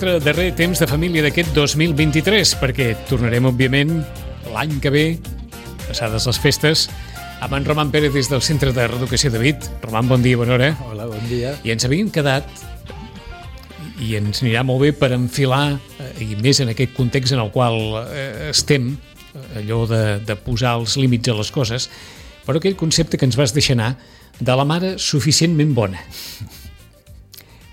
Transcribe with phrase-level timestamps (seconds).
[0.00, 3.90] nostre darrer temps de família d'aquest 2023, perquè tornarem, òbviament,
[4.48, 5.02] l'any que ve,
[5.82, 6.84] passades les festes,
[7.44, 9.66] amb en Roman Pérez des del Centre de Reeducació de Vit.
[9.82, 10.70] Roman, bon dia, bona hora.
[10.86, 11.52] Hola, bon dia.
[11.68, 12.48] I ens havíem quedat,
[14.00, 17.52] i ens anirà molt bé per enfilar, eh, i més en aquest context en el
[17.52, 18.94] qual eh, estem,
[19.34, 21.90] eh, allò de, de posar els límits a les coses,
[22.46, 23.92] però aquell concepte que ens vas deixar anar
[24.40, 26.00] de la mare suficientment bona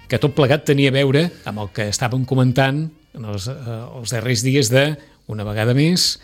[0.08, 2.86] que tot plegat tenia a veure amb el que estàvem comentant
[3.18, 4.90] en els, eh, els darrers dies de,
[5.28, 6.16] una vegada més,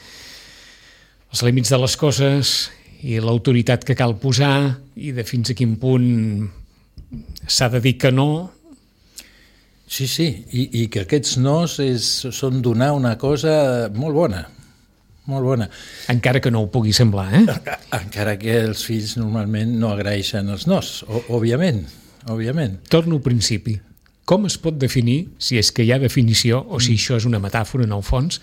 [1.34, 2.54] els límits de les coses
[3.04, 6.10] i l'autoritat que cal posar i de fins a quin punt
[7.48, 8.52] s'ha de dir que no.
[9.84, 14.46] Sí, sí, i, i que aquests nos és, són donar una cosa molt bona,
[15.30, 15.68] molt bona.
[16.14, 17.44] Encara que no ho pugui semblar, eh?
[18.02, 21.84] Encara que els fills normalment no agraeixen els nos, òbviament
[22.32, 22.80] òbviament.
[22.90, 23.78] Torno al principi.
[24.26, 27.00] Com es pot definir, si és que hi ha definició, o si mm.
[27.00, 28.40] això és una metàfora en el fons,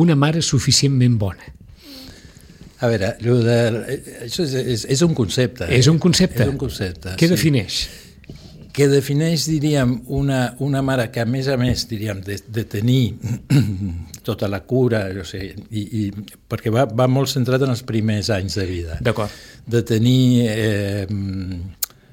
[0.00, 1.56] una mare suficientment bona?
[2.80, 3.56] A veure, de,
[4.24, 5.66] això és, és, és un concepte.
[5.68, 5.82] Eh?
[5.82, 6.46] És un concepte?
[6.46, 7.34] És un concepte, Què sí.
[7.36, 7.82] defineix?
[8.72, 13.16] que defineix, diríem, una, una mare que, a més a més, diríem, de, de tenir
[14.28, 16.04] tota la cura, jo sé, i, i,
[16.48, 19.00] perquè va, va molt centrat en els primers anys de vida.
[19.02, 19.34] D'acord.
[19.70, 21.06] De tenir eh,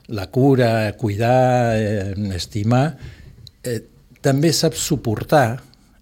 [0.08, 2.98] la cura, cuidar, eh, estimar,
[3.64, 3.82] eh,
[4.22, 5.60] també sap suportar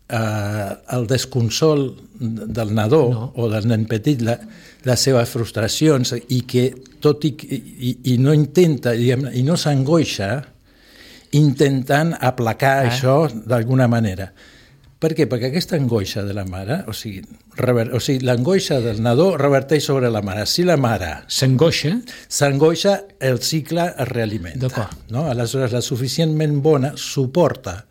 [0.09, 1.87] eh, el desconsol
[2.19, 3.31] del nadó no.
[3.35, 4.37] o del nen petit, la,
[4.85, 6.69] les seves frustracions, i que
[7.01, 10.29] tot i, i, i no intenta, diguem, i no s'angoixa
[11.35, 12.91] intentant aplacar eh?
[12.91, 14.29] això d'alguna manera.
[14.99, 15.25] Per què?
[15.27, 17.19] Perquè aquesta angoixa de la mare, o sigui,
[17.59, 20.45] rever, o sigui l'angoixa del nadó reverteix sobre la mare.
[20.47, 21.11] Si la mare...
[21.27, 21.97] S'angoixa?
[22.31, 24.87] S'angoixa, el cicle es realimenta.
[25.11, 25.25] No?
[25.31, 27.81] Aleshores, la suficientment bona suporta...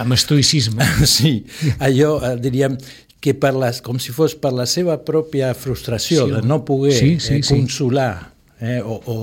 [0.00, 0.86] Amb estoicisme.
[1.16, 1.44] sí,
[1.78, 2.76] allò, eh, diríem,
[3.20, 6.96] que per les, com si fos per la seva pròpia frustració sí, de no poder
[6.96, 8.30] sí, sí, eh, consolar
[8.60, 9.14] Eh, o, o,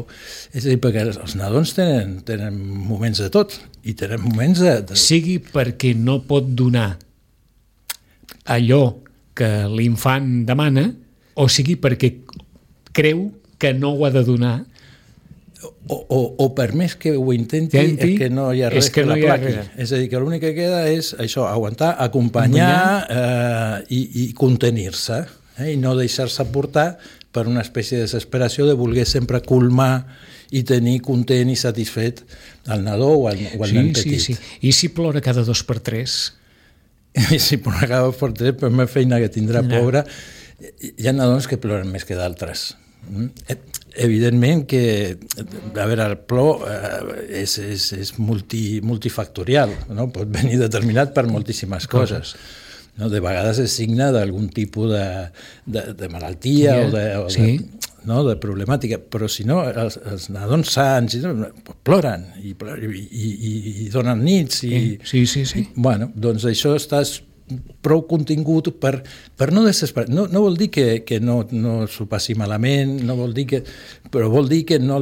[0.49, 3.53] és a dir, perquè els nadons tenen, tenen moments de tot
[3.85, 4.97] i tenen moments de, de...
[4.97, 6.95] Sigui perquè no pot donar
[8.47, 8.97] allò
[9.37, 10.87] que l'infant demana,
[11.37, 12.13] o sigui perquè
[12.95, 13.27] creu
[13.61, 14.57] que no ho ha de donar,
[15.87, 18.89] o, o, o per més que ho intenti, Tenti, és que no hi ha res
[18.89, 19.53] que, que no l'aplaqui.
[19.79, 25.21] És a dir, que l'únic que queda és això, aguantar, acompanyar eh, i, i contenir-se,
[25.57, 26.91] eh, i no deixar-se portar
[27.33, 30.07] per una espècie de desesperació de voler sempre colmar
[30.55, 32.23] i tenir content i satisfet
[32.71, 34.21] el nadó o el, o el sí, nen petit.
[34.23, 34.57] Sí, sí.
[34.67, 36.36] I si plora cada dos per tres?
[37.35, 39.73] i si plorava per tres, per més feina que tindrà, no.
[39.73, 40.03] pobra,
[40.57, 42.69] hi ha nadons que ploren més que d'altres.
[43.07, 43.27] Mm?
[43.47, 43.57] Eh,
[44.07, 44.83] evidentment que,
[45.41, 50.09] a veure, el plor eh, és, és, és multi, multifactorial, no?
[50.13, 52.35] pot venir determinat per moltíssimes coses.
[52.97, 53.11] No?
[53.13, 55.07] De vegades és signe d'algun tipus de,
[55.65, 57.49] de, de malaltia sí, o de, o sí.
[58.07, 58.23] No?
[58.27, 61.23] de problemàtica, però si no, els, els nadons sants i,
[61.87, 63.53] ploren i, i, i,
[63.85, 64.63] i donen nits.
[64.67, 65.63] I, sí, sí, sí.
[65.63, 67.19] I, bueno, doncs això estàs
[67.81, 68.97] prou contingut per,
[69.39, 70.09] per no desesperar.
[70.11, 73.61] No, no vol dir que, que no, no s'ho passi malament, no vol dir que,
[74.11, 74.99] però vol dir que no,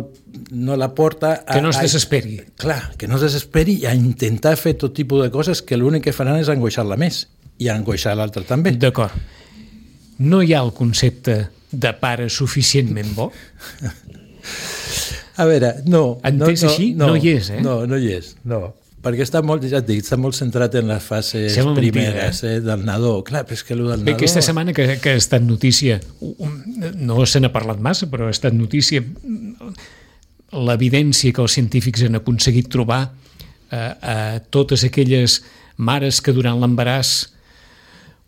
[0.51, 1.55] no la porta a...
[1.55, 2.37] Que no es desesperi.
[2.43, 5.79] A, clar, que no es desesperi i a intentar fer tot tipus de coses que
[5.79, 7.25] l'únic que faran és angoixar-la més
[7.57, 8.75] i angoixar l'altre també.
[8.77, 9.15] D'acord.
[10.21, 11.41] No hi ha el concepte
[11.81, 13.29] de pare suficientment bo?
[15.35, 16.17] A veure, no.
[16.23, 16.89] Entès no, així?
[16.95, 17.61] No, no hi és, eh?
[17.63, 18.61] No, no hi és, no.
[19.05, 22.53] Perquè està molt, ja et dic, està molt centrat en les fases Sembla primeres mentida,
[22.55, 22.61] eh?
[22.65, 23.19] del nadó.
[23.27, 24.15] Clar, però és que el del Bé, nadó...
[24.15, 25.99] aquesta setmana que, que ha estat notícia,
[26.97, 29.03] no se n'ha parlat massa, però ha estat notícia
[30.55, 33.03] l'evidència que els científics han aconseguit trobar
[33.69, 34.17] eh, a
[34.49, 35.41] totes aquelles
[35.77, 37.34] mares que durant l'embaràs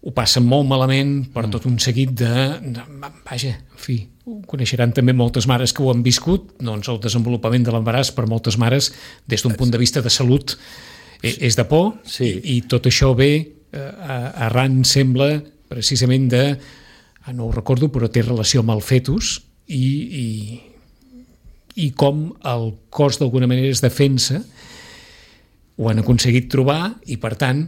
[0.07, 1.51] ho passen molt malament per mm.
[1.51, 2.83] tot un seguit de, de...
[3.27, 7.65] Vaja, en fi, ho coneixeran també moltes mares que ho han viscut, doncs el desenvolupament
[7.67, 8.93] de l'embaràs per moltes mares,
[9.27, 10.55] des d'un punt de vista de salut,
[11.19, 11.33] sí.
[11.49, 12.29] és de por, sí.
[12.29, 13.89] i, i tot això ve eh,
[14.47, 15.33] arran, sembla,
[15.67, 16.43] precisament de...
[17.27, 19.33] Ah, no ho recordo, però té relació amb el fetus
[19.67, 19.83] i,
[20.23, 20.27] i,
[21.83, 24.39] i com el cos d'alguna manera es defensa,
[25.77, 27.65] ho han aconseguit trobar i, per tant,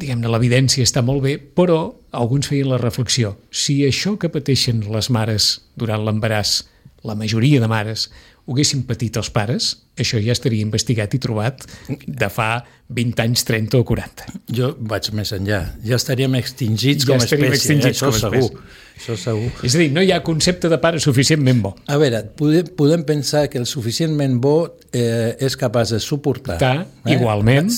[0.00, 1.80] diguem-ne, l'evidència està molt bé, però
[2.16, 3.34] alguns feien la reflexió.
[3.50, 6.60] Si això que pateixen les mares durant l'embaràs,
[7.06, 8.08] la majoria de mares,
[8.46, 11.64] ho haguessin patit els pares, això ja estaria investigat i trobat
[12.06, 14.26] de fa 20 anys, 30 o 40.
[14.54, 15.62] Jo vaig més enllà.
[15.82, 17.48] Ja estaríem extingits Ja com a espècie.
[17.56, 18.44] extingits això com segur.
[18.44, 18.84] espècie.
[18.96, 19.48] Això segur.
[19.66, 21.72] És a dir, no hi ha concepte de pare suficientment bo.
[21.92, 24.54] A veure, podem, podem pensar que el suficientment bo
[24.92, 26.56] eh, és capaç de suportar...
[26.62, 26.70] Ta,
[27.12, 27.68] igualment.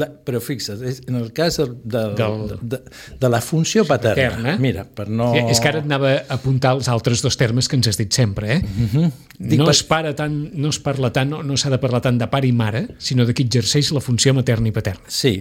[0.00, 0.80] La, però fixa't,
[1.10, 1.74] en el cas del,
[2.16, 2.80] del, de,
[3.20, 4.56] de la funció paterna, Paterna.
[4.62, 5.32] mira, per no...
[5.36, 7.98] Eh, És que ara et anava a apuntar els altres dos termes que ens has
[8.00, 8.62] dit sempre, eh?
[8.62, 9.12] Mhm.
[9.42, 12.18] Dic No es, para tant, no es parla tant, no, no s'ha de parlar tant
[12.20, 15.06] de pare i mare, sinó de qui exerceix la funció materna i paterna.
[15.08, 15.36] Sí,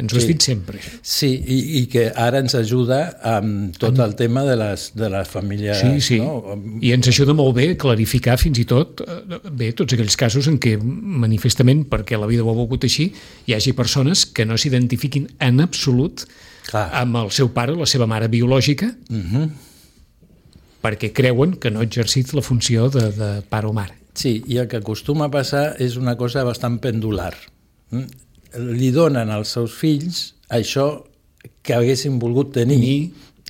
[0.00, 0.28] Ens ho has Sí.
[0.32, 0.78] dit sempre.
[1.04, 5.28] sí i, i que ara ens ajuda amb tot el tema de les, de les
[5.28, 5.82] famílies...
[5.82, 6.16] Sí, sí.
[6.18, 6.56] No?
[6.80, 10.48] I ens ajuda molt bé a clarificar fins i tot eh, bé tots aquells casos
[10.48, 13.10] en què manifestament, perquè la vida ho ha volgut així,
[13.46, 16.24] hi hagi persones que no s'identifiquin en absolut
[16.70, 16.88] Clar.
[17.04, 18.88] amb el seu pare o la seva mare biològica
[20.82, 24.00] perquè creuen que no ha exercit la funció de, de pare o mare.
[24.14, 27.32] Sí, i el que acostuma a passar és una cosa bastant pendular.
[27.90, 28.06] Mm?
[28.76, 31.04] Li donen als seus fills això
[31.64, 32.98] que haguessin volgut tenir Tenir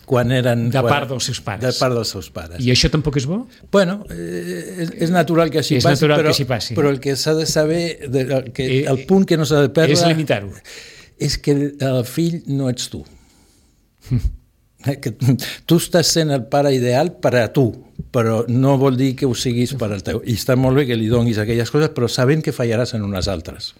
[0.06, 0.68] quan eren...
[0.70, 1.62] de quan, part dels seus pares.
[1.64, 2.60] De part dels seus pares.
[2.62, 3.40] I això tampoc és bo?
[3.72, 6.76] Bueno, eh, és, és natural que així És passi, natural que però, així passi.
[6.78, 9.62] però el que s'ha de saber, de, el, que, Eh, el punt que no s'ha
[9.66, 9.94] de perdre...
[9.96, 10.52] És limitar-ho.
[11.22, 13.02] És que el fill no ets tu.
[14.86, 15.12] Eh, que
[15.66, 17.68] tu estàs sent el pare ideal per a tu,
[18.12, 20.22] però no vol dir que ho siguis per al teu.
[20.26, 23.28] I està molt bé que li donis aquelles coses, però sabent que fallaràs en unes
[23.30, 23.72] altres.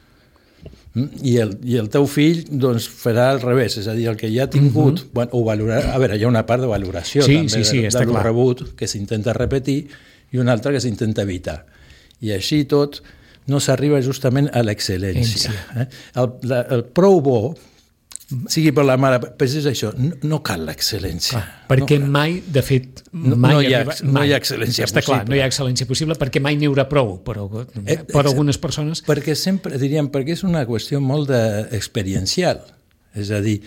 [0.94, 1.24] Mm?
[1.24, 4.30] I el, I el teu fill doncs, farà al revés, és a dir, el que
[4.32, 5.10] ja ha tingut, uh -huh.
[5.14, 7.80] bueno, ho valorarà, a veure, hi ha una part de valoració Sí, també sí, sí,
[7.80, 8.24] de, està de lo clar.
[8.24, 9.88] rebut que s'intenta repetir
[10.32, 11.64] i una altra que s'intenta evitar.
[12.20, 13.02] I així tot
[13.46, 15.52] no s'arriba justament a l'excel·lència.
[15.76, 15.86] Eh?
[16.14, 17.56] El, la, el prou bo,
[18.48, 21.40] sigui per la mare, però és això, no, no cal l'excel·lència.
[21.68, 24.28] Perquè mai, de fet, No- mai no hi ha- arriba- no mai.
[24.28, 25.30] hi ha excel·lència Està clar, possible.
[25.30, 27.36] no hi ha excel·lència possible perquè mai n'hi haurà prou per,
[27.86, 29.02] Eh, per algunes persones.
[29.06, 32.60] Perquè sempre, diríem, perquè és una qüestió molt de, experiencial.
[33.14, 33.60] És a dir,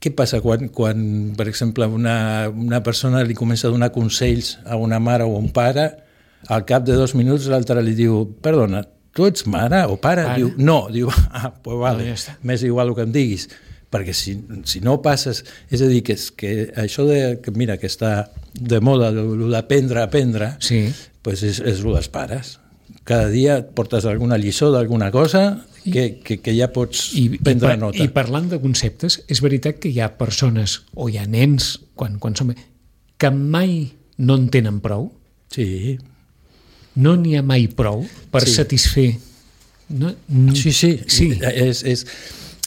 [0.00, 4.76] què passa quan, quan per exemple, una, una persona li comença a donar consells a
[4.76, 5.90] una mare o a un pare,
[6.48, 10.22] al cap de dos minuts l'altre li diu, perdona, tu ets mare o pare?
[10.24, 10.36] Pare.
[10.38, 12.36] Diu, no, diu, ah, pues vale, ja està.
[12.42, 13.48] m'és igual el que em diguis
[13.90, 14.34] perquè si,
[14.68, 18.30] si no passes és a dir, que, és, que això de, que mira, que està
[18.52, 20.88] de moda d'aprendre a aprendre Sí.
[21.22, 22.58] pues és, és el dels pares
[23.08, 27.38] cada dia et portes alguna lliçó d'alguna cosa que, que, que ja pots I, i,
[27.40, 31.16] prendre par- nota I parlant de conceptes, és veritat que hi ha persones o hi
[31.16, 32.52] ha nens, quan, quan som...
[33.16, 35.08] que mai no en tenen prou,
[35.54, 35.96] sí,
[37.00, 38.52] no n'hi ha mai prou per Sí.
[38.58, 39.08] satisfer...
[39.88, 40.12] No,
[40.52, 41.30] sí, sí, Sí.
[41.40, 42.02] És, és,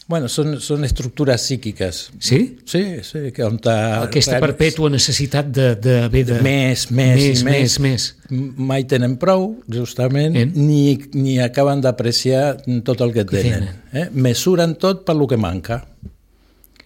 [0.08, 2.38] bueno, són, són estructures psíquiques Sí?
[2.66, 7.44] sí, sí, que on ta, Aquesta perpètua necessitat de, de, de, de més, més, més,
[7.46, 8.08] més, més.
[8.58, 10.46] mai tenen prou, justament, Eh?
[10.54, 13.68] ni, ni acaben d'apreciar tot el que tenen.
[13.68, 13.80] tenen.
[13.92, 14.08] Eh?
[14.12, 15.82] Mesuren tot per lo que manca,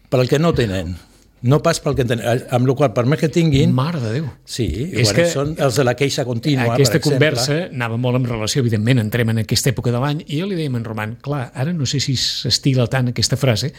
[0.08, 0.94] per el que no tenen,
[1.42, 2.24] no pas pel que tenen.
[2.54, 4.26] Amb la qual per més que tinguin, Mare de Déu.
[4.44, 7.18] sí, És que són els de la queixa contínua, Aquesta exemple.
[7.18, 10.56] conversa anava molt en relació, evidentment, entrem en aquesta època de l'any, i jo li
[10.58, 13.72] dèiem en Roman, clar, ara no sé si s'estila tant aquesta frase,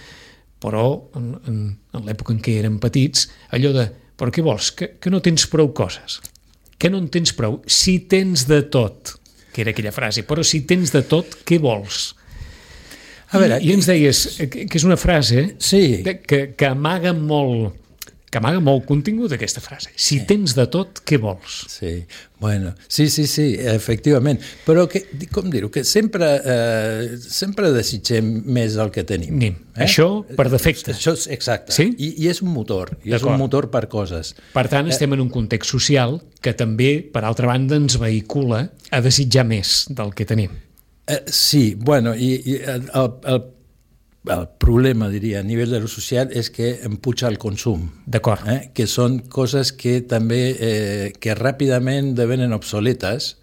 [0.62, 1.62] però en, en,
[1.94, 3.87] en l'època en què érem petits, allò de,
[4.18, 6.21] però què vols, que, que no tens prou coses,
[6.78, 9.16] que no en tens prou, si tens de tot,
[9.54, 12.16] que era aquella frase, però si tens de tot, què vols?
[13.31, 16.02] A veure, I, I ens deies eh, que, que és una frase Sí.
[16.04, 17.84] que, que amaga molt
[18.28, 19.94] que amaga molt contingut aquesta frase.
[19.96, 21.62] Si tens de tot, què vols?
[21.72, 21.94] Sí,
[22.44, 24.42] bueno, sí, sí, sí, efectivament.
[24.66, 29.40] Però que, com dir-ho, que sempre, eh, sempre desitgem més del que tenim.
[29.40, 29.56] Nim.
[29.80, 30.92] Això per defecte.
[30.92, 31.72] Això és exacte.
[31.72, 31.88] Sí?
[31.96, 34.36] I, I és un motor, i és un motor per coses.
[34.54, 39.02] Per tant, estem en un context social que també, per altra banda, ens vehicula a
[39.02, 40.67] desitjar més del que tenim.
[41.07, 43.42] Eh, sí, bueno, i, i el, el,
[44.28, 47.85] el problema, diria, a nivell de lo social és que empuja el consum.
[48.06, 48.44] D'acord.
[48.52, 48.71] eh?
[48.76, 53.37] que són coses que també eh, que ràpidament devenen obsoletes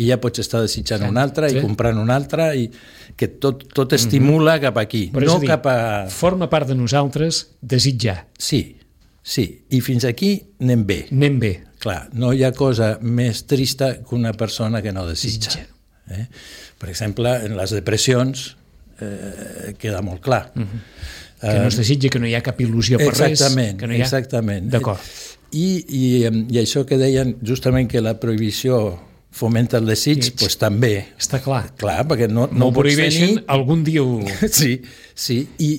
[0.00, 1.58] i ja pots estar desitjant una altra Sí.
[1.58, 2.70] i comprant una altra i
[3.16, 5.76] que tot, tot estimula cap aquí, Però és no a dir, cap a...
[6.08, 8.28] Forma part de nosaltres desitjar.
[8.38, 8.78] Sí,
[9.22, 10.30] sí, i fins aquí
[10.62, 11.02] anem bé.
[11.12, 11.52] Anem bé.
[11.80, 15.50] Clar, no hi ha cosa més trista que una persona que no desitja.
[15.50, 15.66] Desitja.
[16.10, 16.26] Eh?
[16.78, 18.56] Per exemple, en les depressions
[19.00, 20.52] eh, queda molt clar.
[20.54, 20.80] Uh -huh.
[21.40, 23.80] Que no es desitja, que no hi ha cap il·lusió per exactament, res.
[23.80, 24.04] Que no hi ha...
[24.04, 24.68] exactament.
[24.70, 25.00] D'acord.
[25.52, 26.02] I, i,
[26.54, 29.00] I això que deien justament que la prohibició
[29.30, 30.92] fomenta el desig, doncs també.
[31.18, 31.70] Està clar.
[31.80, 33.44] Clar, perquè no, No no ho prohibeixen, tenir...
[33.46, 34.20] algun dia ho...
[34.60, 34.82] Sí,
[35.14, 35.70] sí, i,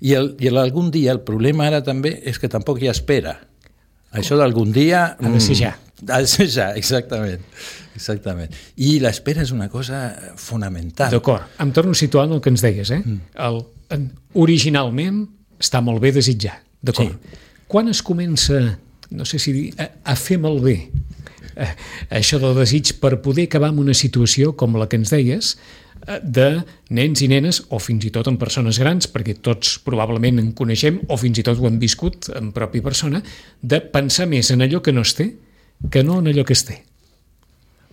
[0.00, 2.94] i, el, i el algun dia, el problema ara també és que tampoc hi ha
[2.96, 3.38] espera.
[4.12, 5.16] Això d'algun dia...
[5.18, 5.74] Ha de ser ja.
[6.56, 7.44] Ja, exactament.
[7.96, 8.52] Exactament.
[8.76, 11.10] I l'espera és una cosa fonamental.
[11.12, 11.48] D'acord.
[11.62, 13.00] Em torno a situar en el que ens deies, eh?
[13.00, 13.20] Mm.
[13.46, 13.62] El,
[13.96, 15.24] en, originalment
[15.62, 17.16] està molt bé desitjar, d'acord.
[17.16, 17.44] Sí.
[17.66, 18.60] Quan es comença,
[19.10, 20.76] no sé si dir, a, a fer malbé
[21.56, 21.72] eh,
[22.20, 25.54] això del desig per poder acabar amb una situació com la que ens deies,
[26.04, 26.50] eh, de
[26.94, 31.00] nens i nenes, o fins i tot en persones grans, perquè tots probablement en coneixem,
[31.08, 33.24] o fins i tot ho hem viscut en pròpia persona,
[33.62, 35.32] de pensar més en allò que no es té
[35.90, 36.82] que no en allò que es té.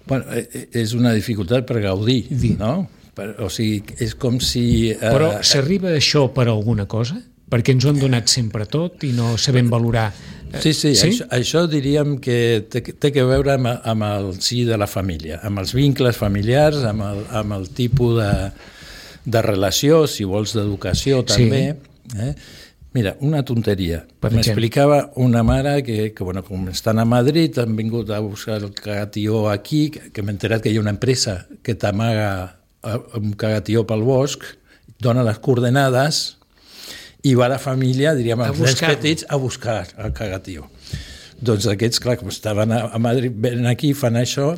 [0.05, 2.57] Bueno, eh, eh, és una dificultat per gaudir, Dir.
[2.59, 2.87] no?
[3.15, 4.89] Per, o sigui, és com si...
[4.91, 7.19] Eh, Però s'arriba a això per alguna cosa?
[7.53, 10.07] Perquè ens ho han donat sempre tot i no sabem valorar...
[10.49, 11.11] Eh, sí, sí, sí?
[11.11, 15.39] Això, això diríem que té, té que veure amb, amb el sí de la família,
[15.45, 18.33] amb els vincles familiars, amb el, amb el tipus de,
[19.25, 21.63] de relació, si vols d'educació també.
[22.09, 22.19] Sí.
[22.19, 22.33] Eh?
[22.93, 24.03] Mira, una tonteria.
[24.21, 28.69] M'explicava una mare que, que bueno, com estan a Madrid, han vingut a buscar el
[28.77, 32.59] cagatió aquí, que, que m'he enterat que hi ha una empresa que t'amaga
[33.17, 34.45] un cagatió pel bosc,
[35.01, 36.21] dona les coordenades
[37.23, 40.67] i va la família, diríem, els nens petits, a buscar el cagatió.
[41.41, 44.51] Doncs aquests, clar, com estaven a, a Madrid, venen aquí, fan això,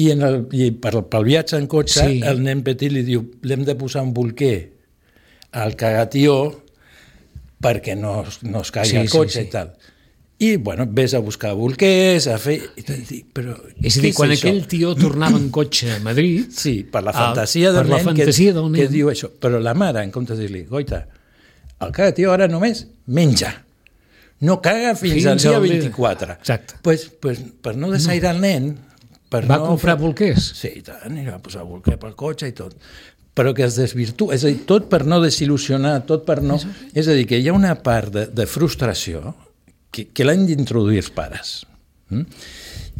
[0.00, 2.20] i, en el, i per, pel viatge en cotxe, sí.
[2.24, 4.70] el nen petit li diu, l'hem de posar un bolquer
[5.60, 6.38] al cagatió
[7.62, 9.48] perquè no, no es caigui sí, el cotxe sí, sí.
[9.48, 9.72] i tal.
[10.40, 12.56] I, bueno, ves a buscar bolquers, a fer...
[12.80, 16.46] I dic, però és a dir, quan és aquell tio tornava en cotxe a Madrid...
[16.56, 19.28] Sí, per la fantasia, del, nen la fantasia que, del nen que diu això.
[19.36, 21.02] Però la mare, en comptes de dir-li, goita,
[21.84, 23.52] el cada tio ara només menja.
[24.40, 26.38] No caga fins, fins al dia 24.
[26.40, 26.80] Exacte.
[26.88, 28.38] Pues, pues, per no desaire no.
[28.38, 28.72] el nen...
[29.30, 30.42] Per va no comprar bolquers?
[30.58, 32.74] Sí, i tant, i va posar bolquer pel cotxe i tot
[33.40, 36.58] però que es desvirtua, és a dir, tot per no desil·lusionar, tot per no...
[36.92, 39.32] És a dir, que hi ha una part de, de frustració
[39.88, 41.54] que, que l'han d'introduir els pares.
[42.10, 42.24] Mm?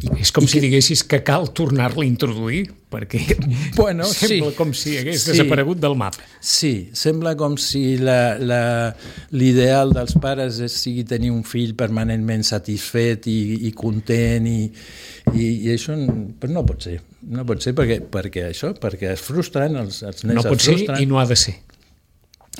[0.01, 0.61] I, és com I si que...
[0.63, 3.19] diguessis que cal tornar-la a introduir, perquè
[3.79, 6.23] bueno, sembla sí, com si hagués sí, desaparegut del mapa.
[6.39, 13.67] Sí, sembla com si l'ideal dels pares és, sigui tenir un fill permanentment satisfet i,
[13.67, 14.71] i content, i,
[15.35, 15.97] i, i això
[16.39, 16.97] però no pot ser.
[17.31, 20.79] No pot ser perquè, perquè això, perquè es frustren, els, els nens no pot ser
[20.97, 21.59] i no ha de ser.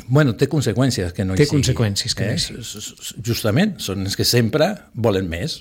[0.08, 1.62] Bueno, té conseqüències que no té hi sigui.
[1.62, 2.32] Té conseqüències que eh?
[2.32, 3.24] no hi sigui.
[3.28, 5.60] Justament, són els que sempre volen més.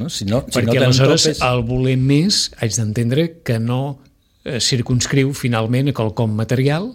[0.00, 0.08] No?
[0.10, 1.42] Si no, Perquè si no aleshores topes...
[1.46, 3.80] el voler més haig d'entendre que no
[4.42, 6.90] eh, circunscriu finalment a quelcom material,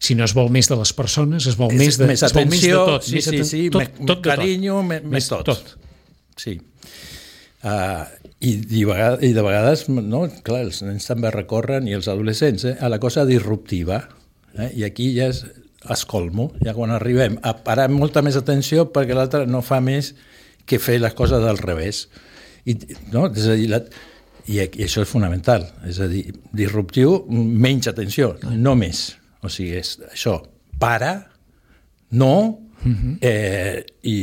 [0.00, 2.32] si no es vol més de les persones, es vol és, més de, més atenció,
[2.32, 3.06] es vol més de tot.
[3.06, 5.08] Sí, més sí, sí, tot, me, tot carinyo, tot.
[5.12, 5.50] més, tot.
[5.50, 5.74] tot.
[6.40, 6.56] Sí.
[7.60, 8.06] Uh,
[8.40, 12.78] i, i, I de vegades, no, clar, els nens també recorren, i els adolescents, eh,
[12.80, 14.06] a la cosa disruptiva.
[14.56, 14.70] Eh?
[14.80, 15.44] I aquí ja és
[15.92, 20.14] escolmo, ja quan arribem a parar molta més atenció perquè l'altre no fa més
[20.68, 22.06] que fer les coses del revés.
[22.70, 22.76] I,
[23.12, 23.26] no?
[23.30, 23.82] és a dir, la,
[24.46, 26.24] i, i això és fonamental, és a dir,
[26.56, 29.10] disruptiu, menys atenció, no més.
[29.40, 30.40] O sigui, és això,
[30.80, 31.14] para,
[32.10, 32.34] no,
[32.80, 32.96] Uh mhm.
[32.96, 33.16] -huh.
[33.20, 34.14] eh, i,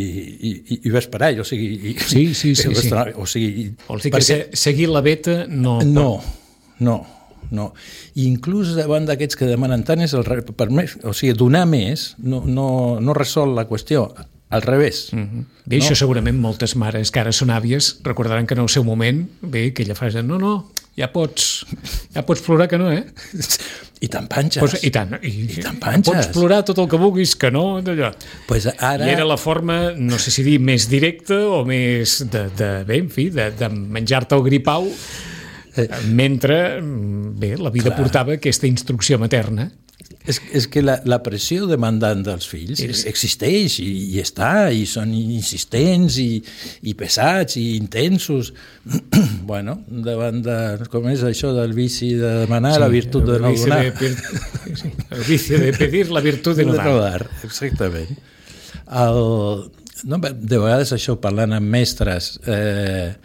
[0.50, 1.92] i, i ves per allà, o sigui...
[1.92, 2.74] I, sí, sí, sí.
[2.76, 2.90] sí.
[3.16, 4.50] O sigui, Vols dir perquè...
[4.50, 5.80] que seguir la beta no...
[5.84, 6.24] No,
[6.80, 7.06] no,
[7.52, 7.74] no.
[8.16, 10.26] I inclús davant d'aquests que demanen tant és el,
[10.58, 14.10] per més, o sigui, donar més no, no, no resol la qüestió
[14.50, 15.10] al revés.
[15.12, 15.46] Mm -hmm.
[15.66, 15.84] Bé, no?
[15.84, 19.68] això segurament moltes mares que ara són àvies recordaran que en el seu moment, bé,
[19.68, 21.66] aquella frase, no, no, ja pots,
[22.14, 23.06] ja pots plorar que no, eh?
[24.06, 24.62] I te'n panxes.
[24.62, 26.14] Pues, I tant, i, I tant panxes.
[26.14, 28.12] Pots plorar tot el que vulguis, que no, d'allò.
[28.48, 29.08] Pues ara...
[29.08, 33.00] I era la forma, no sé si dir, més directa o més de, de bé,
[33.06, 34.86] en fi, de, de menjar-te el gripau
[35.78, 35.88] eh.
[36.10, 37.98] mentre, bé, la vida Clar.
[37.98, 39.72] portava aquesta instrucció materna.
[40.28, 43.02] És, és que la, la pressió demandant dels fills és...
[43.10, 46.42] existeix i, i està, i són insistents i,
[46.86, 48.52] i pesats i intensos.
[49.50, 50.60] bueno, davant de...
[50.94, 53.82] Com és això del vici de demanar, sí, la virtut de no donar?
[53.98, 54.14] De,
[54.78, 56.78] sí, el vici de pedir, la virtut de no.
[56.78, 58.14] De no dar, exactament.
[58.86, 59.22] El,
[60.12, 63.16] no, de vegades això, parlant amb mestres, eh,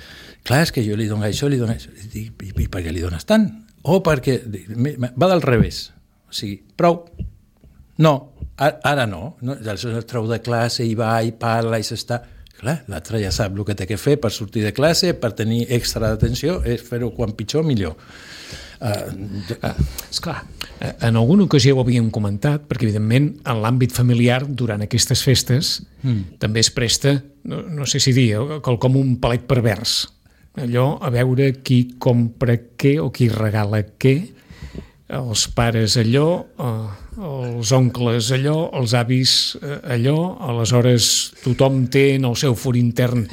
[0.46, 1.92] clar, és que jo li dono això, li dono això.
[2.14, 3.50] I, i, i per què li dones tant?
[3.82, 4.40] O perquè...
[5.18, 5.90] Va del revés
[6.32, 7.02] o sigui, prou.
[8.02, 9.36] No, ara no.
[9.44, 9.56] no.
[9.58, 12.22] Aleshores el treu de classe i va i parla i s'està...
[12.62, 15.64] Clar, l'altre ja sap el que té que fer per sortir de classe, per tenir
[15.74, 17.96] extra d'atenció, és fer-ho quan pitjor, millor.
[18.82, 19.10] Uh,
[19.56, 19.72] uh,
[20.06, 20.44] esclar,
[20.78, 25.72] uh, en alguna ocasió ho havíem comentat, perquè evidentment en l'àmbit familiar, durant aquestes festes,
[26.04, 26.38] mm.
[26.42, 27.16] també es presta,
[27.50, 28.30] no, no sé si dir,
[28.62, 30.04] com un palet pervers.
[30.62, 34.16] Allò a veure qui compra què o qui regala què,
[35.12, 36.26] els pares allò,
[36.56, 40.16] eh, els oncles allò, els avis eh, allò,
[40.48, 41.08] aleshores
[41.42, 43.26] tothom té en el seu for intern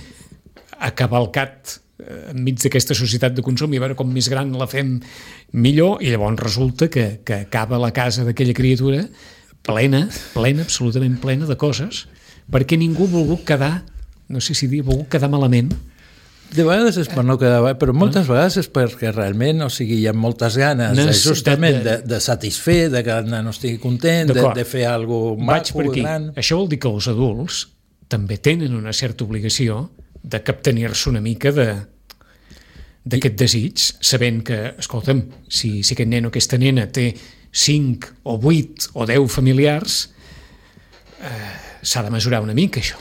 [0.90, 4.98] acabalcat eh, enmig d'aquesta societat de consum i a veure com més gran la fem
[5.54, 6.04] millor.
[6.04, 9.06] I llavors resulta que, que acaba la casa d'aquella criatura
[9.64, 12.08] plena, plena, absolutament plena de coses
[12.50, 13.74] perquè ningú ha volgut quedar
[14.30, 15.72] no sé si dir, ha volgut quedar malament
[16.50, 20.00] de vegades és per no quedar bé, però moltes vegades és perquè realment, o sigui,
[20.02, 24.32] hi ha moltes ganes de, justament de, de, satisfer, de que el nano estigui content,
[24.34, 26.04] de, de fer alguna cosa maco, per aquí.
[26.06, 26.28] gran.
[26.42, 27.62] Això vol dir que els adults
[28.10, 29.84] també tenen una certa obligació
[30.22, 31.70] de captenir-se una mica de
[33.10, 37.08] d'aquest desig, sabent que, escolta'm, si, si aquest nen o aquesta nena té
[37.50, 40.02] 5 o 8 o 10 familiars,
[41.24, 43.00] eh, s'ha de mesurar una mica, això.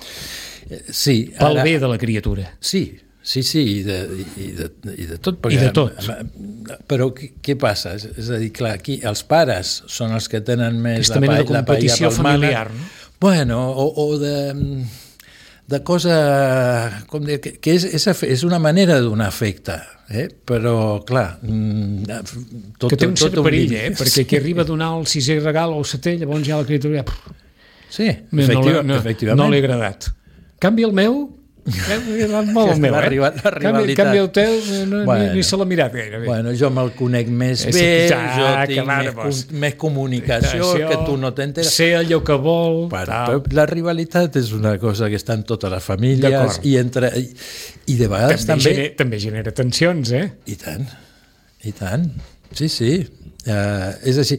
[0.92, 1.32] Sí.
[1.36, 2.46] Pel ara, bé de la criatura.
[2.60, 2.86] Sí,
[3.28, 3.98] Sí, sí, i de,
[4.40, 5.36] i de, i de tot.
[5.42, 6.78] Perquè, I de tot.
[6.88, 7.92] Però què, què passa?
[7.98, 11.48] És, a dir, clar, aquí els pares són els que tenen més Aquesta mena de
[11.50, 12.88] competició familiar, no?
[13.20, 14.38] Bueno, o, o de
[15.68, 19.76] de cosa com dir, que, que és, és, és una manera de donar afecte
[20.08, 20.24] eh?
[20.48, 22.08] però clar mm,
[22.80, 23.90] tot, que té un cert perill eh?
[23.98, 27.04] perquè qui arriba a donar el sisè regal o el setè llavors ja la criatura
[27.90, 30.08] sí, efectiva, no, no, efectivament no li ha agradat
[30.64, 31.20] canvi el meu
[32.54, 33.10] molt el meu, eh?
[33.18, 34.54] La, la canvi, canvi el teu,
[34.88, 36.20] no, bueno, ni, ni se l'ha mirat gaire.
[36.24, 39.42] Bueno, jo me'l conec més és bé, ja, jo tinc més, pues.
[39.64, 41.72] més comunicació Això, que tu no t'enteres.
[41.74, 42.80] Sé allò que vol.
[42.92, 47.12] Bueno, però la rivalitat és una cosa que està en totes les famílies i, entre,
[47.18, 47.28] i,
[47.94, 48.58] i de vegades també...
[48.58, 50.24] També genera, també genera tensions, eh?
[50.48, 50.88] I tant,
[51.68, 52.08] i tant.
[52.56, 52.92] Sí, sí.
[53.48, 54.38] Uh, és així.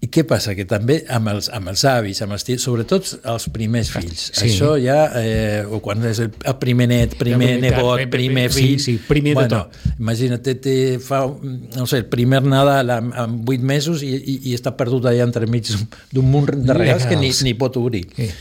[0.00, 0.54] I què passa?
[0.56, 4.22] Que també amb els, amb els avis, amb els tios, sobretot els primers fills.
[4.30, 4.46] Sí.
[4.46, 8.78] Això ja, eh, o quan és el, el primer net, primer ja, nebot, primer fill...
[8.80, 10.00] Sí, sí, primer bueno, de tot.
[10.00, 14.56] Imagina't, te fa, no sé, el primer Nadal amb, amb 8 mesos i, i, i
[14.56, 18.06] està perdut allà entremig d'un munt de regals que ni, ni pot obrir.
[18.16, 18.32] Sí.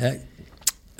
[0.00, 0.16] Eh?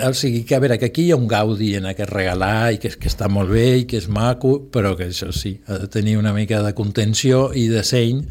[0.05, 2.85] O sigui, que a veure, que aquí hi ha un gaudi en aquest regalar i
[2.85, 5.89] que, que està molt bé i que és maco, però que això sí, ha de
[5.89, 8.27] tenir una mica de contenció i de seny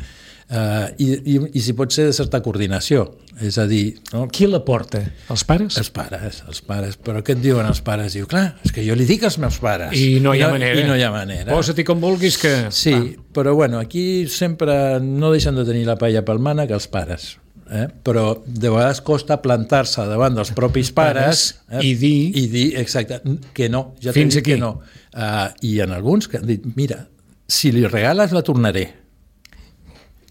[0.51, 3.05] Uh, i, i, i si pot ser de certa coordinació
[3.39, 4.01] és a dir...
[4.11, 4.25] No?
[4.27, 4.99] Qui la porta?
[5.31, 5.77] Els pares?
[5.79, 6.97] Els pares, els pares.
[6.99, 8.17] Però què et diuen els pares?
[8.17, 9.95] Diu, clar, és que jo li dic als meus pares.
[9.95, 10.75] I no hi ha no, manera.
[10.75, 11.47] I no hi ha manera.
[11.53, 12.51] Posa-t'hi com vulguis que...
[12.75, 13.23] Sí, Va.
[13.39, 17.37] però bueno, aquí sempre no deixen de tenir la paella pel mànec els pares.
[17.71, 17.85] Eh?
[18.03, 21.79] però de vegades costa plantar-se davant dels propis pares eh?
[21.87, 23.21] i dir i dir, exacte,
[23.55, 24.73] que no, ja fins aquí que no.
[25.15, 27.05] Uh, i en alguns que han dit, mira,
[27.47, 28.89] si li regales la tornaré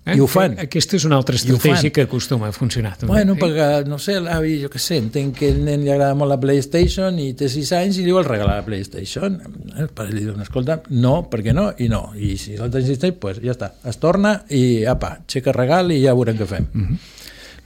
[0.07, 0.17] Eh?
[0.17, 0.55] I ho fan.
[0.63, 2.95] Aquesta és una altra estratègia que acostuma a funcionar.
[2.97, 3.13] També.
[3.13, 3.41] Bueno, eh?
[3.41, 6.39] perquè, no sé, l'avi, jo què sé, entenc que el nen li agrada molt la
[6.41, 9.37] PlayStation i té 6 anys i li vol regalar la PlayStation.
[9.37, 12.07] Eh, el pare li diu, escolta, no, perquè no, i no.
[12.17, 13.75] I si l'altre insisteix, pues ja està.
[13.85, 16.69] Es torna i, apa, aixeca regal i ja veurem què fem.
[16.73, 17.17] Mm -hmm.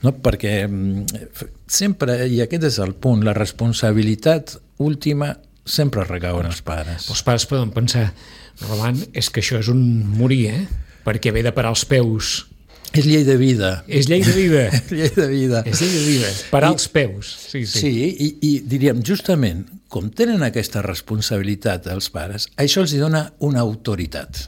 [0.03, 0.15] no?
[0.21, 1.05] perquè mm,
[1.67, 7.09] sempre, i aquest és el punt, la responsabilitat última sempre recau en els pares.
[7.09, 8.11] Els pares poden pensar,
[8.67, 9.81] Roman, és que això és un
[10.17, 10.67] morir, eh?
[11.05, 12.35] Perquè ve de parar els peus.
[12.95, 13.71] És llei de vida.
[13.91, 14.65] És llei de vida.
[14.97, 15.63] llei de vida.
[15.67, 16.33] És llei de vida.
[16.51, 17.31] Parar I, els peus.
[17.51, 17.79] Sí, sí.
[17.79, 23.63] sí i, i diríem, justament, com tenen aquesta responsabilitat els pares, això els dona una
[23.63, 24.47] autoritat.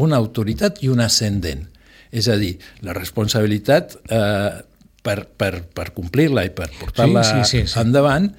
[0.00, 1.66] Una autoritat i un ascendent.
[2.08, 2.54] És a dir,
[2.86, 4.62] la responsabilitat eh,
[5.04, 7.80] per, per, per complir-la i per portar-la sí, sí, sí, sí.
[7.82, 8.30] endavant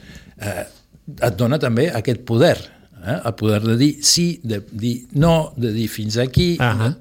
[0.42, 0.66] eh,
[1.18, 2.58] et dona també aquest poder,
[3.06, 3.18] eh?
[3.26, 6.96] el poder de dir sí, de dir no, de dir fins aquí, uh -huh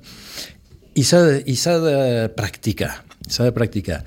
[0.99, 1.99] i s'ha de, i de
[2.37, 2.95] practicar,
[3.29, 4.03] s'ha de practicar.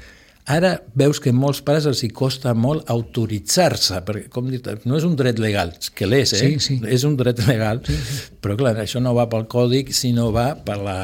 [0.51, 5.05] Ara veus que molts pares els hi costa molt autoritzar-se, perquè, com dit, no és
[5.07, 6.39] un dret legal, que l'és, eh?
[6.41, 6.77] Sí, sí.
[6.89, 8.17] És un dret legal, sí, sí.
[8.41, 10.97] però clar, això no va pel còdic, sinó va per la,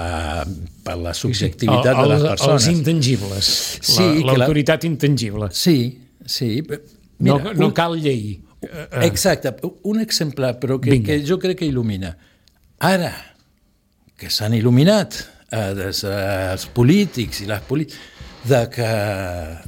[0.84, 2.02] per la subjectivitat sí, sí.
[2.02, 2.67] El, de les persones.
[2.67, 3.54] Els intangibles,
[3.93, 5.52] sí, l'autoritat la, intangible.
[5.56, 5.78] Sí,
[6.26, 6.52] sí.
[6.65, 8.39] Mira, no, no cal llei.
[9.06, 12.15] Exacte, un exemple, però que, que jo crec que il·lumina.
[12.84, 13.12] Ara
[14.17, 15.17] que s'han il·luminat,
[15.52, 18.15] eh, des, eh, els polítics i les polítiques
[18.48, 18.89] de que,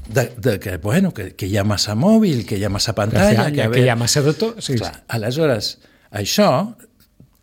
[0.08, 3.49] de, de que, bueno, que, que hi ha massa mòbil, que hi ha massa pantalla...
[3.49, 4.62] Que, que, que hi ha massa de tot.
[4.63, 5.73] Sí, Clar, aleshores,
[6.15, 6.49] això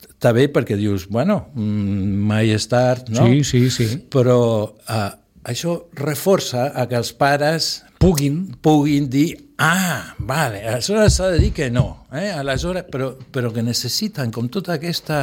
[0.07, 3.27] està bé perquè dius, bueno, mm, mai és tard, no?
[3.29, 3.89] Sí, sí, sí.
[4.13, 4.39] Però
[4.89, 5.11] eh,
[5.53, 11.53] això reforça a que els pares puguin, puguin dir ah, vale, aleshores s'ha de dir
[11.53, 12.31] que no, eh?
[12.31, 15.21] aleshores, però, però que necessiten com tota aquesta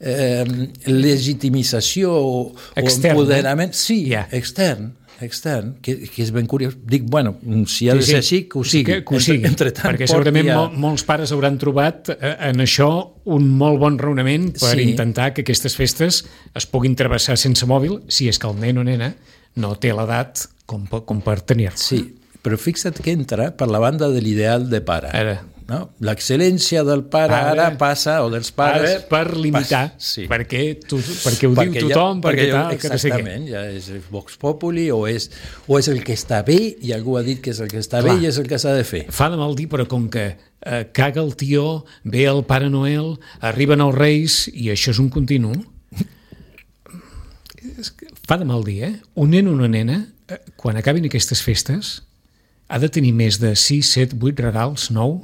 [0.00, 0.44] eh,
[0.86, 2.38] legitimització o,
[2.74, 3.76] extern, o empoderament, eh?
[3.76, 4.28] sí, yeah.
[4.32, 6.74] extern, extern, que, que és ben curiós.
[6.84, 7.36] Dic, bueno,
[7.68, 8.84] si ha de ser així, que ho sigui.
[8.88, 10.58] Que, que ho sigui, entre, entre perquè segurament ha...
[10.60, 12.90] mol, molts pares hauran trobat eh, en això
[13.32, 14.90] un molt bon raonament per sí.
[14.90, 16.24] intentar que aquestes festes
[16.56, 19.14] es puguin travessar sense mòbil, si és que el nen o nena
[19.56, 21.78] no té l'edat com, com per tenir-lo.
[21.80, 22.00] Sí,
[22.42, 25.10] però fixa't que entra per la banda de l'ideal de pare.
[25.14, 25.36] Ara.
[25.66, 25.80] no?
[26.06, 28.84] L'excel·lència del pare ara, Ara- passa, o dels pares...
[28.86, 30.28] Ara, per limitar, passa, sí.
[30.30, 33.16] perquè, tu, perquè ho Perquè diu ja- tothom, perquè, ja- tal, que no sé què.
[33.18, 35.26] Exactament, ja és Vox Populi o és,
[35.66, 37.98] o és el que està bé i algú ha dit que és el que està
[37.98, 38.14] Clar.
[38.14, 39.02] bé i és el que s'ha de fer.
[39.10, 43.16] Fa de mal dir, però com que eh, caga el tió, ve el Pare Noel,
[43.40, 45.50] arriben els Reis i això és un continu,
[48.26, 48.94] fa de mal dir, eh?
[49.14, 50.12] Un nen o una nena, eh,
[50.56, 52.00] quan acabin aquestes festes,
[52.68, 55.22] ha de tenir més de 6, 7, 8 regals, 9?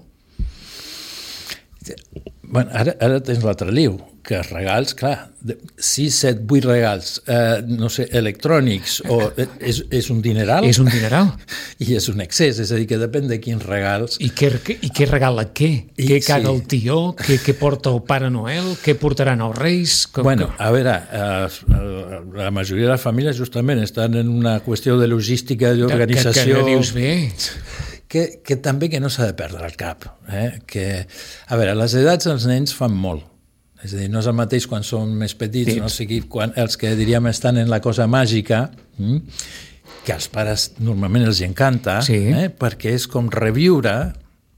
[2.53, 7.15] Bueno, ara, ara tens l'altre liu, que els regals, clar, de 6, 7, 8 regals,
[7.27, 11.31] eh, no sé, electrònics, o eh, és, és un dineral És un dineral.
[11.83, 14.19] i és un excés, és a dir, que depèn de quins regals.
[14.23, 14.53] I què,
[14.85, 15.71] i què regala què?
[15.97, 16.53] I- què caga sí.
[16.53, 16.99] el tió?
[17.19, 18.75] Què, què porta el Pare Noel?
[18.85, 19.97] Què portaran els Reis?
[20.12, 21.49] Com, Bueno, com- a veure, eh,
[22.37, 26.37] la majoria de les famílies justament estan en una qüestió de logística i que, que,
[26.37, 27.11] que dius bé.
[28.12, 30.05] Que, que també que no s'ha de perdre el cap.
[30.29, 30.59] Eh?
[30.68, 30.87] Que,
[31.48, 33.25] a veure, les edats dels nens fan molt.
[33.83, 35.83] És a dir, no és el mateix quan són més petits, Petits.
[35.83, 38.66] no sigui quan els que diríem estan en la cosa màgica,
[39.01, 39.16] mm?
[40.07, 42.20] que als pares normalment els encanta, Sí.
[42.31, 42.46] eh?
[42.51, 43.94] perquè és com reviure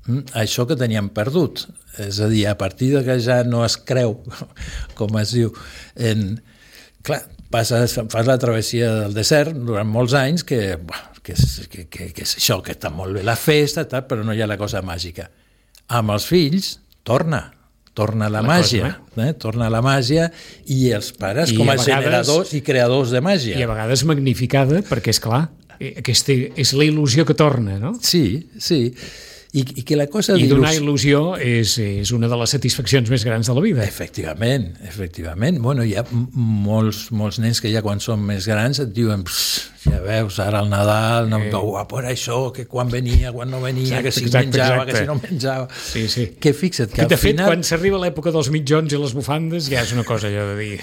[0.07, 1.65] mm, això que teníem perdut.
[2.03, 4.19] És a dir, a partir de que ja no es creu,
[4.99, 5.55] com es diu,
[5.97, 6.43] en...
[7.05, 7.23] Clar,
[7.55, 10.61] passes, fas la travessia del desert durant molts anys que,
[11.23, 14.27] que, és, que, que, que és això, que està molt bé la festa, tal, però
[14.27, 15.31] no hi ha la cosa màgica.
[15.95, 16.75] Amb els fills,
[17.07, 17.43] torna,
[17.95, 19.35] torna la, La màgia, cosa, eh?
[19.39, 20.29] torna la màgia
[20.75, 23.59] i els pares I com a a, vegades- generadors i creadors de màgia.
[23.61, 25.45] I a vegades magnificada, perquè, és clar,
[25.79, 27.93] aquesta és la il·lusió que torna, no?
[28.03, 28.81] Sí, sí.
[29.55, 33.23] I, i que la cosa I donar il·lusió és, és una de les satisfaccions més
[33.23, 33.85] grans de la vida.
[33.87, 35.61] Efectivament, efectivament.
[35.63, 39.69] Bueno, hi ha molts, molts nens que ja quan són més grans et diuen "Pss,
[39.85, 43.61] ja veus, ara el Nadal, no, no, a por això, que quan venia, quan no
[43.63, 44.93] venia, Exacte, que si exacte, menjava, exacte.
[44.93, 45.69] que si no menjava.
[45.85, 46.27] Sí, sí.
[46.41, 47.47] Que fixa't que Que, de al fet, final...
[47.53, 50.81] quan s'arriba l'època dels mitjons i les bufandes, ja és una cosa allò de dir...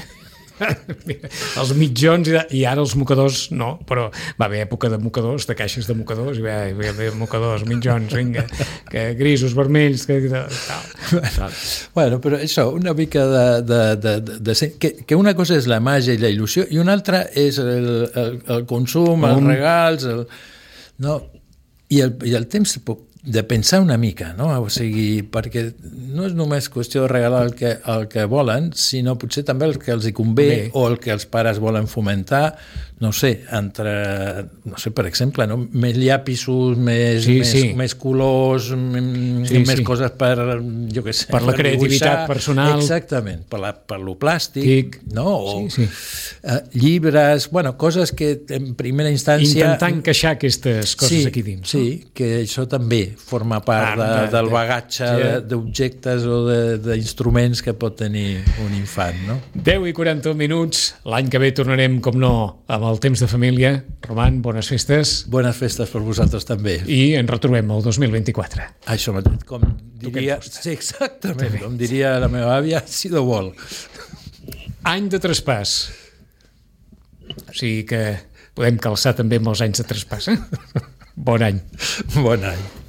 [1.61, 4.07] Els mitjons i, i ara els mocadors no, però
[4.39, 8.13] va haver època de mocadors, de caixes de mocadors i va va haver mocadors, mitjons,
[8.13, 8.45] vinga,
[8.91, 11.59] que grisos, vermells, que, tal, tal.
[11.95, 13.45] Bueno, però això, una mica de...
[13.67, 16.79] de, de, de, de que, que una cosa és la màgia i la il·lusió i
[16.81, 20.25] una altra és el, el, el consum, els regals, el,
[21.05, 21.21] no?
[21.91, 22.77] I, el, i el temps
[23.23, 24.49] de pensar una mica, no?
[24.61, 29.17] O sigui, perquè no és només qüestió de regalar el que, el que volen, sinó
[29.21, 30.61] potser també el que els hi convé Bé.
[30.73, 32.57] o el que els pares volen fomentar,
[33.01, 33.91] no sé, entre,
[34.69, 35.57] no sé, per exemple, no?
[35.73, 37.63] més llapisos, més, Sí, més, sí.
[37.75, 39.83] més colors, mm, Sí, més sí.
[39.83, 40.35] coses per,
[40.93, 42.77] jo què sé, Per la creativitat personal.
[42.79, 44.99] Exactament, per, la, per lo plàstic, Tic.
[45.13, 45.25] no?
[45.39, 45.89] O, Sí, sí.
[46.43, 49.65] Eh, llibres, bueno, coses que en primera instància...
[49.65, 51.67] Intentar encaixar aquestes coses sí, aquí dins.
[51.69, 55.29] Sí, que això també forma part Part de, de- del de- bagatge sí.
[55.49, 59.39] d'objectes o de- d'instruments que pot tenir un infant, no?
[59.55, 62.33] 10 i 41 minuts, l'any que ve tornarem, com no,
[62.67, 63.71] amb el temps de família.
[64.07, 66.79] Roman, bones festes Bones festes per vosaltres també.
[66.89, 68.67] i ens retrobem el 2024.
[68.91, 69.63] Això mateix, com
[70.01, 70.39] diria...
[70.43, 73.53] Sí, exactament, com diria la meva àvia, si de vol.
[74.89, 75.75] Any de traspàs.
[77.31, 78.01] O sigui que
[78.57, 80.31] podem calçar també amb els anys de traspàs.
[80.33, 80.37] Eh?
[81.15, 81.59] Bon any.
[82.15, 82.61] Bon any.